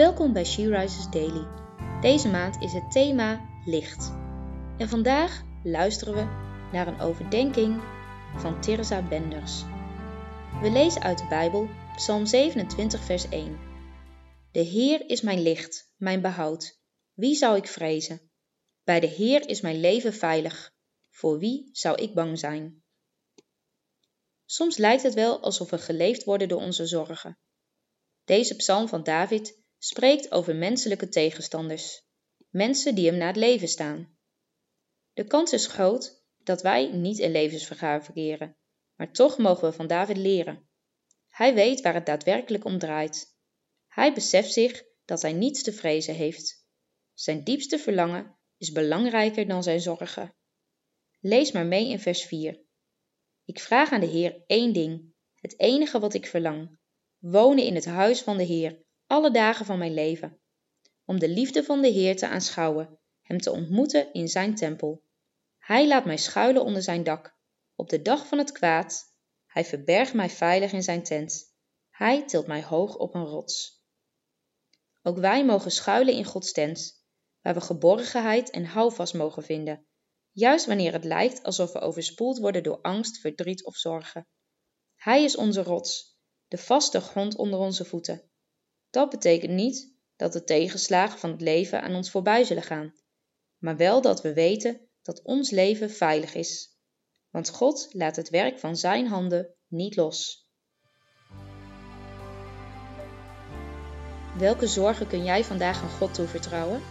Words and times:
Welkom 0.00 0.32
bij 0.32 0.44
She 0.44 0.68
Rises 0.68 1.10
Daily. 1.10 1.46
Deze 2.00 2.28
maand 2.28 2.62
is 2.62 2.72
het 2.72 2.90
thema 2.90 3.48
licht. 3.64 4.12
En 4.78 4.88
vandaag 4.88 5.42
luisteren 5.62 6.14
we 6.14 6.20
naar 6.72 6.86
een 6.86 7.00
overdenking 7.00 7.82
van 8.36 8.60
Teresa 8.60 9.08
Benders. 9.08 9.62
We 10.60 10.70
lezen 10.70 11.02
uit 11.02 11.18
de 11.18 11.26
Bijbel 11.28 11.68
Psalm 11.96 12.26
27, 12.26 13.04
vers 13.04 13.28
1. 13.28 13.58
De 14.52 14.60
Heer 14.60 15.08
is 15.08 15.20
mijn 15.20 15.42
licht, 15.42 15.92
mijn 15.96 16.20
behoud. 16.20 16.80
Wie 17.12 17.34
zou 17.34 17.56
ik 17.56 17.66
vrezen? 17.66 18.30
Bij 18.84 19.00
de 19.00 19.06
Heer 19.06 19.48
is 19.48 19.60
mijn 19.60 19.80
leven 19.80 20.14
veilig. 20.14 20.72
Voor 21.10 21.38
wie 21.38 21.68
zou 21.72 22.02
ik 22.02 22.14
bang 22.14 22.38
zijn? 22.38 22.82
Soms 24.44 24.76
lijkt 24.76 25.02
het 25.02 25.14
wel 25.14 25.40
alsof 25.40 25.70
we 25.70 25.78
geleefd 25.78 26.24
worden 26.24 26.48
door 26.48 26.60
onze 26.60 26.86
zorgen. 26.86 27.38
Deze 28.24 28.56
psalm 28.56 28.88
van 28.88 29.02
David 29.02 29.58
spreekt 29.82 30.32
over 30.32 30.56
menselijke 30.56 31.08
tegenstanders, 31.08 32.02
mensen 32.48 32.94
die 32.94 33.06
hem 33.06 33.16
na 33.16 33.26
het 33.26 33.36
leven 33.36 33.68
staan. 33.68 34.18
De 35.12 35.24
kans 35.24 35.52
is 35.52 35.66
groot 35.66 36.24
dat 36.38 36.62
wij 36.62 36.86
niet 36.92 37.18
in 37.18 37.30
levensvergaar 37.30 38.04
verkeren, 38.04 38.56
maar 38.96 39.12
toch 39.12 39.38
mogen 39.38 39.68
we 39.68 39.74
van 39.74 39.86
David 39.86 40.16
leren. 40.16 40.68
Hij 41.28 41.54
weet 41.54 41.80
waar 41.80 41.94
het 41.94 42.06
daadwerkelijk 42.06 42.64
om 42.64 42.78
draait. 42.78 43.36
Hij 43.86 44.14
beseft 44.14 44.52
zich 44.52 44.84
dat 45.04 45.22
hij 45.22 45.32
niets 45.32 45.62
te 45.62 45.72
vrezen 45.72 46.14
heeft. 46.14 46.66
Zijn 47.14 47.44
diepste 47.44 47.78
verlangen 47.78 48.38
is 48.56 48.72
belangrijker 48.72 49.48
dan 49.48 49.62
zijn 49.62 49.80
zorgen. 49.80 50.34
Lees 51.20 51.52
maar 51.52 51.66
mee 51.66 51.88
in 51.88 52.00
vers 52.00 52.24
4. 52.24 52.60
Ik 53.44 53.60
vraag 53.60 53.90
aan 53.90 54.00
de 54.00 54.06
Heer 54.06 54.42
één 54.46 54.72
ding, 54.72 55.14
het 55.34 55.58
enige 55.58 55.98
wat 55.98 56.14
ik 56.14 56.26
verlang: 56.26 56.78
wonen 57.18 57.64
in 57.64 57.74
het 57.74 57.84
huis 57.84 58.22
van 58.22 58.36
de 58.36 58.44
Heer 58.44 58.88
alle 59.10 59.30
dagen 59.30 59.66
van 59.66 59.78
mijn 59.78 59.94
leven, 59.94 60.40
om 61.04 61.18
de 61.18 61.28
liefde 61.28 61.64
van 61.64 61.80
de 61.80 61.88
Heer 61.88 62.16
te 62.16 62.28
aanschouwen, 62.28 62.98
hem 63.20 63.38
te 63.38 63.50
ontmoeten 63.50 64.12
in 64.12 64.28
zijn 64.28 64.54
tempel. 64.54 65.02
Hij 65.58 65.86
laat 65.88 66.04
mij 66.04 66.16
schuilen 66.16 66.64
onder 66.64 66.82
zijn 66.82 67.04
dak, 67.04 67.36
op 67.74 67.88
de 67.88 68.02
dag 68.02 68.26
van 68.26 68.38
het 68.38 68.52
kwaad. 68.52 69.14
Hij 69.46 69.64
verbergt 69.64 70.14
mij 70.14 70.30
veilig 70.30 70.72
in 70.72 70.82
zijn 70.82 71.02
tent. 71.02 71.54
Hij 71.90 72.26
tilt 72.26 72.46
mij 72.46 72.62
hoog 72.62 72.96
op 72.96 73.14
een 73.14 73.24
rots. 73.24 73.84
Ook 75.02 75.18
wij 75.18 75.44
mogen 75.44 75.70
schuilen 75.70 76.14
in 76.14 76.24
Gods 76.24 76.52
tent, 76.52 77.04
waar 77.40 77.54
we 77.54 77.60
geborgenheid 77.60 78.50
en 78.50 78.64
houvast 78.64 79.14
mogen 79.14 79.42
vinden, 79.42 79.86
juist 80.30 80.66
wanneer 80.66 80.92
het 80.92 81.04
lijkt 81.04 81.42
alsof 81.42 81.72
we 81.72 81.80
overspoeld 81.80 82.38
worden 82.38 82.62
door 82.62 82.80
angst, 82.80 83.18
verdriet 83.18 83.64
of 83.64 83.76
zorgen. 83.76 84.26
Hij 84.96 85.24
is 85.24 85.36
onze 85.36 85.62
rots, 85.62 86.18
de 86.48 86.58
vaste 86.58 87.00
grond 87.00 87.36
onder 87.36 87.58
onze 87.58 87.84
voeten. 87.84 88.29
Dat 88.90 89.10
betekent 89.10 89.52
niet 89.52 89.92
dat 90.16 90.32
de 90.32 90.44
tegenslagen 90.44 91.18
van 91.18 91.30
het 91.30 91.40
leven 91.40 91.82
aan 91.82 91.94
ons 91.94 92.10
voorbij 92.10 92.44
zullen 92.44 92.62
gaan, 92.62 92.94
maar 93.58 93.76
wel 93.76 94.00
dat 94.00 94.22
we 94.22 94.32
weten 94.32 94.80
dat 95.02 95.22
ons 95.22 95.50
leven 95.50 95.90
veilig 95.90 96.34
is. 96.34 96.78
Want 97.30 97.50
God 97.50 97.88
laat 97.92 98.16
het 98.16 98.30
werk 98.30 98.58
van 98.58 98.76
Zijn 98.76 99.06
handen 99.06 99.54
niet 99.68 99.96
los. 99.96 100.48
Welke 104.38 104.66
zorgen 104.66 105.06
kun 105.06 105.24
jij 105.24 105.44
vandaag 105.44 105.82
aan 105.82 105.90
God 105.90 106.14
toevertrouwen? 106.14 106.82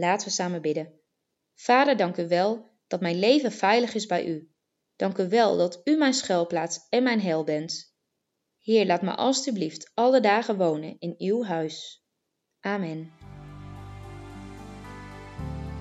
Laten 0.00 0.26
we 0.26 0.32
samen 0.32 0.62
bidden. 0.62 0.92
Vader, 1.54 1.96
dank 1.96 2.16
u 2.16 2.28
wel 2.28 2.70
dat 2.86 3.00
mijn 3.00 3.18
leven 3.18 3.52
veilig 3.52 3.94
is 3.94 4.06
bij 4.06 4.26
u. 4.26 4.50
Dank 4.96 5.18
u 5.18 5.28
wel 5.28 5.56
dat 5.56 5.80
u 5.84 5.96
mijn 5.96 6.14
schuilplaats 6.14 6.86
en 6.88 7.02
mijn 7.02 7.20
heil 7.20 7.44
bent. 7.44 7.94
Heer, 8.58 8.86
laat 8.86 9.02
me 9.02 9.14
alstublieft 9.14 9.90
alle 9.94 10.20
dagen 10.20 10.56
wonen 10.56 10.96
in 10.98 11.14
uw 11.18 11.44
huis. 11.44 12.04
Amen. 12.60 13.12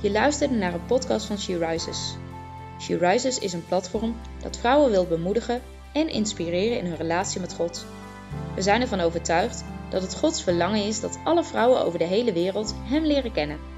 Je 0.01 0.11
luisterde 0.11 0.55
naar 0.55 0.73
een 0.73 0.85
podcast 0.85 1.25
van 1.25 1.39
She 1.39 1.57
Rises. 1.57 2.15
She 2.79 2.97
Rises 2.97 3.39
is 3.39 3.53
een 3.53 3.65
platform 3.65 4.15
dat 4.41 4.57
vrouwen 4.57 4.91
wil 4.91 5.07
bemoedigen 5.07 5.61
en 5.93 6.09
inspireren 6.09 6.77
in 6.77 6.85
hun 6.85 6.97
relatie 6.97 7.41
met 7.41 7.53
God. 7.53 7.85
We 8.55 8.61
zijn 8.61 8.81
ervan 8.81 8.99
overtuigd 8.99 9.63
dat 9.89 10.01
het 10.01 10.15
Gods 10.15 10.43
verlangen 10.43 10.83
is 10.83 10.99
dat 10.99 11.19
alle 11.23 11.43
vrouwen 11.43 11.81
over 11.81 11.99
de 11.99 12.05
hele 12.05 12.33
wereld 12.33 12.75
Hem 12.77 13.05
leren 13.05 13.31
kennen. 13.31 13.77